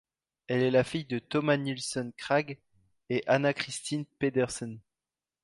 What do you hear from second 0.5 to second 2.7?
est la fille de Thomas Nielsen Kragh